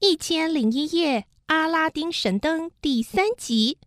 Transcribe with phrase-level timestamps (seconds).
[0.00, 3.78] 一千零一夜，《阿拉丁神灯》第三集。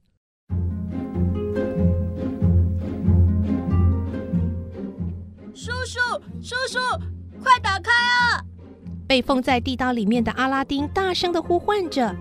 [5.55, 5.99] 叔叔，
[6.41, 6.79] 叔叔，
[7.41, 8.43] 快打开啊！
[9.07, 12.13] 被封在地道里面的阿拉丁大声的呼唤着。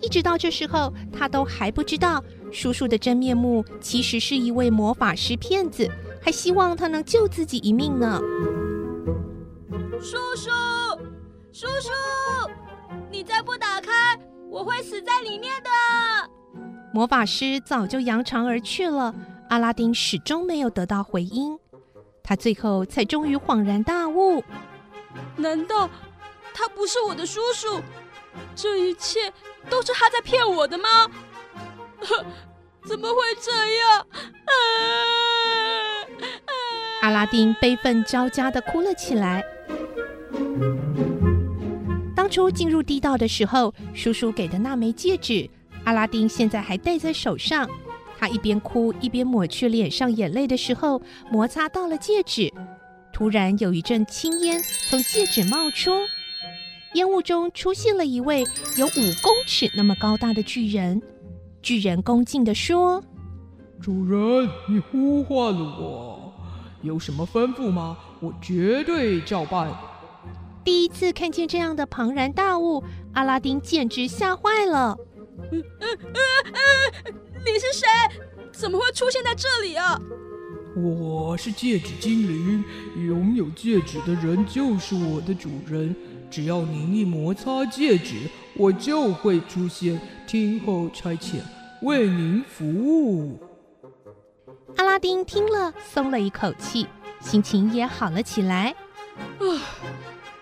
[0.00, 2.20] 一直到这时候，他都还不知道
[2.50, 5.88] 叔叔的真面目其实是一位魔法师骗子，
[6.20, 8.20] 还希望他能救自己一命呢。
[10.00, 10.50] 叔叔，
[11.52, 11.90] 叔叔，
[13.10, 14.18] 你再不打开，
[14.50, 15.70] 我会死在里面的。
[16.92, 19.14] 魔法师早就扬长而去了，
[19.50, 21.58] 阿拉丁始终没有得到回音。
[22.22, 24.42] 他最后才终于恍然大悟：
[25.36, 25.88] 难道
[26.52, 27.80] 他不是我的叔叔？
[28.54, 29.32] 这一切
[29.70, 30.88] 都是他在骗我的吗？
[32.86, 34.00] 怎么会这样？
[34.00, 34.52] 啊
[37.02, 39.44] 阿拉丁悲愤交加的哭了起来。
[42.36, 45.48] 当初进入地道的时候，叔叔给的那枚戒指，
[45.84, 47.66] 阿拉丁现在还戴在手上。
[48.18, 51.00] 他一边哭一边抹去脸上眼泪的时候，
[51.32, 52.52] 摩擦到了戒指。
[53.10, 55.92] 突然有一阵青烟从戒指冒出。
[56.92, 58.44] 烟雾中出现了一位
[58.76, 61.00] 有五公尺那么高大的巨人。
[61.62, 63.02] 巨人恭敬地说
[63.80, 66.34] ：“主人，你呼唤我，
[66.82, 67.96] 有什么吩咐吗？
[68.20, 69.72] 我绝对照办。”
[70.66, 72.82] 第一次看见这样的庞然大物，
[73.14, 74.98] 阿拉丁简直吓坏了。
[75.52, 76.18] 嗯嗯嗯
[77.04, 77.14] 嗯，
[77.46, 77.86] 你是谁？
[78.50, 79.96] 怎么会出现在这里啊？
[80.74, 82.64] 我是戒指精灵，
[83.06, 85.94] 拥有戒指的人就是我的主人。
[86.28, 91.36] 只要您一摩擦戒指，我就会出现，听候差遣，
[91.82, 93.38] 为您服务。
[94.78, 96.88] 阿拉丁听了，松了一口气，
[97.20, 98.74] 心情也好了起来。
[99.38, 99.46] 啊，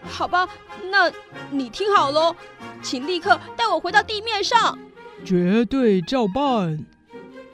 [0.07, 0.49] 好吧，
[0.91, 1.11] 那
[1.51, 2.35] 你听好喽，
[2.83, 4.79] 请立刻带我回到地面上。
[5.25, 6.85] 绝对照办。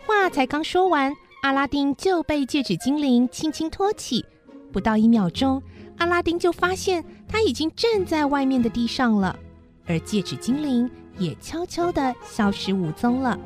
[0.07, 4.25] 话才刚说完，阿拉丁就被戒指精灵轻轻托起，
[4.73, 5.63] 不到一秒钟。
[5.99, 9.39] 阿拉丁就发现他已经站在外面的地上了，
[9.87, 13.39] 而戒指精灵也悄悄的消失无踪了。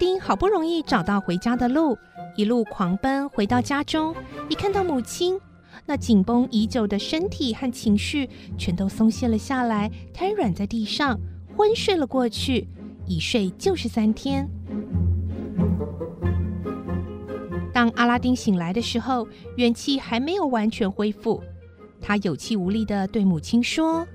[0.00, 1.98] 丁好不容易找到回家的路，
[2.34, 4.14] 一路狂奔回到家中，
[4.48, 5.38] 一看到母亲，
[5.84, 11.20] 那紧绷已久的身体和情绪全都松懈了下来，瘫软在地上，
[11.54, 12.66] 昏睡了过去，
[13.06, 14.48] 一睡就是三天。
[17.70, 21.42] 当阿拉丁醒来的时候，元气还没有完全恢复。
[22.00, 24.06] 他有气无力的对母亲说：“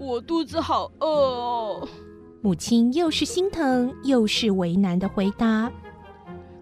[0.00, 1.88] 我肚子好饿哦。”
[2.48, 5.70] 母亲又是心疼又是为难的回答：“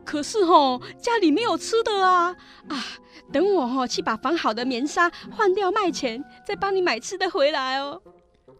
[0.04, 2.34] 可是哦，家里没有吃的啊！
[2.66, 2.84] 啊，
[3.32, 8.02] 等我哦去把缝好的棉纱换掉卖钱，再帮你买吃的回来哦。”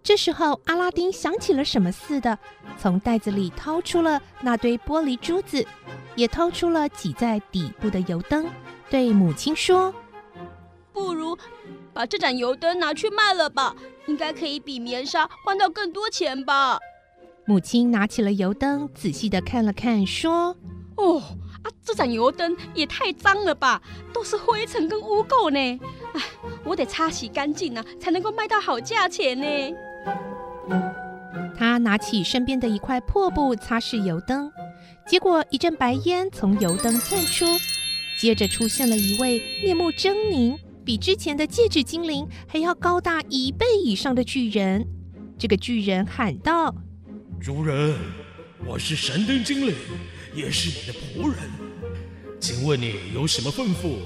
[0.05, 2.39] 这时候，阿拉丁想起了什么似的，
[2.79, 5.67] 从袋子里掏出了那堆玻璃珠子，
[6.15, 8.49] 也掏出了挤在底部的油灯，
[8.89, 9.93] 对母亲说
[10.95, 11.37] ：“不如
[11.93, 13.75] 把这盏油灯拿去卖了吧，
[14.07, 16.79] 应该可以比棉纱换到更多钱吧。”
[17.49, 20.57] 母亲拿起了油灯，仔细的看了看，说
[20.99, 21.21] ：“哦，
[21.63, 23.81] 啊，这盏油灯也太脏了吧，
[24.13, 25.81] 都是灰尘跟污垢呢。
[26.15, 26.23] 哎，
[26.65, 29.47] 我得擦洗干净呢，才能够卖到好价钱呢。”
[31.57, 34.51] 他拿起身边的一块破布擦拭油灯，
[35.07, 37.47] 结果一阵白烟从油灯窜出，
[38.21, 44.85] 接着出现了一位面目狰狞、比之前的戒指精灵还要高大一倍以上的巨人。
[45.39, 46.75] 这个巨人喊道
[47.41, 47.95] ：“主人，
[48.65, 49.75] 我是神灯精灵，
[50.35, 51.39] 也是你的仆人，
[52.41, 53.99] 请问你有什么吩咐？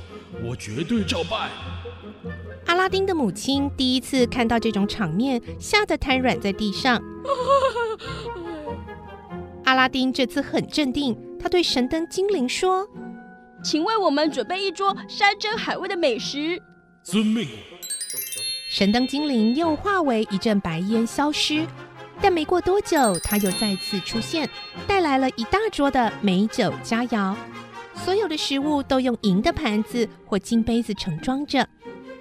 [0.43, 1.51] 我绝对照办。”
[2.67, 7.03] 阿拉丁的母亲第一次看到这种场面，吓得瘫软在地上。
[9.65, 12.87] 阿拉丁这次很镇定，他对神灯精灵说
[13.65, 16.61] ：“请为我们准备一桌山珍海味的美食。”
[17.03, 17.49] 遵命。
[18.71, 21.67] 神灯精灵又化为一阵白烟消失，
[22.23, 24.49] 但没过多久，他又再次出现，
[24.87, 27.35] 带来了一大桌的美酒佳肴，
[27.95, 31.67] 所有的食物都用银的盘子或金杯子盛装着。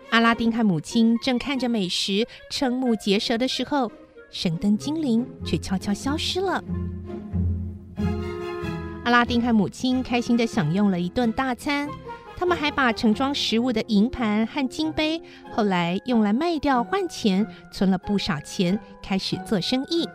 [0.10, 3.92] 阿拉丁和母亲正看着美食，瞠目结舌的时候，
[4.32, 6.64] 神灯精灵却悄悄消失了。
[9.04, 11.90] 阿拉丁和母亲开心的享用了一顿大餐，
[12.40, 15.22] 他们还把盛装食物的银盘和金杯，
[15.52, 20.08] 后来用来卖掉换钱，存了不少钱，开始做生意。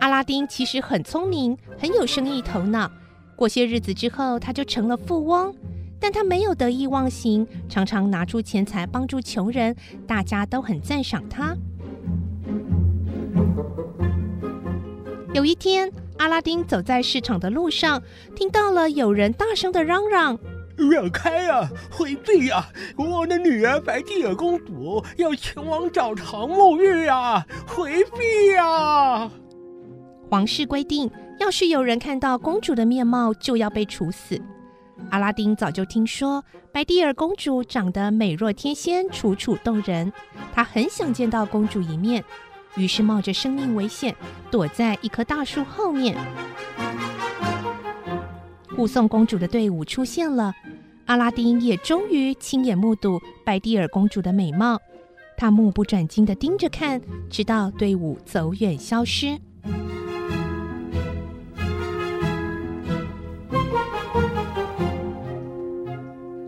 [0.00, 2.90] 阿拉丁其实很聪明，很有生意头脑。
[3.36, 5.54] 过些日子之后，他就成了富翁。
[6.00, 9.76] 但他没有得意忘形，常常拿出钱财帮助穷人，
[10.06, 11.54] 大家都很赞赏他。
[15.34, 18.02] 有一天，阿拉丁走在市场的路上，
[18.34, 20.38] 听到了有人大声的嚷嚷
[20.78, 22.66] ：“让开呀，回避呀！
[22.96, 29.30] 我的女儿白蒂尔公主要前往澡堂沐浴呀，回避呀！”
[30.30, 31.10] 皇室规定，
[31.40, 34.40] 要是有人看到公主的面貌，就要被处死。
[35.10, 40.12] 阿拉丁早就听说白蒂尔公主长得美若天仙，楚楚动人，
[40.52, 42.22] 他很想见到公主一面，
[42.76, 44.14] 于是冒着生命危险
[44.50, 46.16] 躲在一棵大树后面。
[48.76, 50.54] 护送公主的队伍出现了，
[51.08, 54.78] 阿拉丁也终于亲眼目睹白蒂尔公主的美貌，
[55.38, 57.00] 他目不转睛地盯着看，
[57.30, 59.38] 直到队伍走远消失。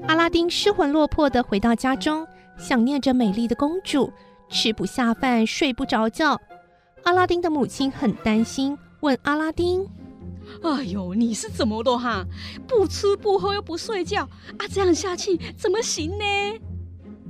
[0.07, 2.27] 阿拉丁失魂落魄的回到家中，
[2.59, 4.13] 想念着美丽的公主，
[4.51, 6.39] 吃不下饭，睡不着觉。
[7.05, 9.89] 阿拉丁的母亲很担心，问阿拉丁
[10.63, 12.25] ：“哎呦，你是怎么了哈？
[12.67, 14.23] 不吃不喝又不睡觉
[14.59, 16.25] 啊，这样下去怎么行呢？”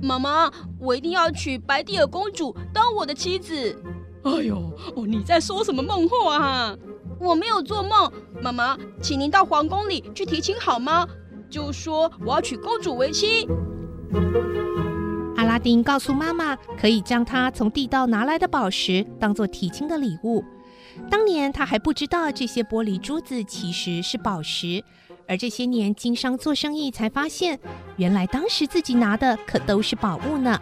[0.01, 3.75] 妈妈，我一定要娶白蒂尔公主当我的妻子。
[4.23, 4.57] 哎呦，
[4.95, 6.77] 哦，你在说什么梦话啊？
[7.19, 8.11] 我没有做梦。
[8.41, 11.07] 妈妈，请您到皇宫里去提亲好吗？
[11.49, 13.47] 就说我要娶公主为妻。
[15.35, 20.43] 阿拉丁告诉妈妈，可以将他从地道拿来的宝石当做提亲的礼物。
[21.09, 24.83] 当年他还不知道这些玻璃珠子其实是宝石，
[25.27, 27.59] 而这些年经商做生意才发现，
[27.97, 30.59] 原来当时自己拿的可都是宝物呢。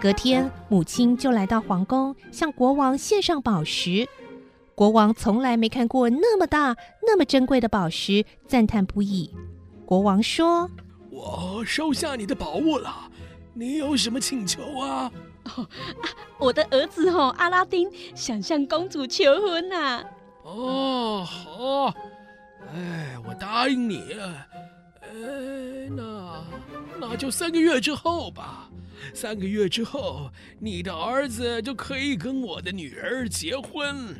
[0.00, 4.08] 隔天，母亲就来到皇宫，向国王献上宝石。
[4.74, 9.30] 国王从来没看过那么大、那么珍贵的宝石，赞叹不已。
[9.84, 10.70] 国王说
[11.12, 13.10] ：“我收下你的宝物了，
[13.52, 15.10] 你有什么请求啊
[16.38, 20.04] ？”“我的儿子哦，阿拉丁想向公主求婚呐。
[20.44, 21.94] ”“哦，好，
[22.72, 24.16] 哎，我答应你。
[25.02, 26.44] 哎，那
[26.98, 28.70] 那就三个月之后吧。
[29.14, 34.14] 三个月之后，你的儿子就可以跟我的女儿结婚。”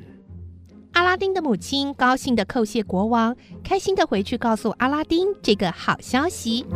[0.92, 6.66] 阿拉丁的母亲高兴地叩谢国王，开心地回去告诉阿拉丁这个好消息。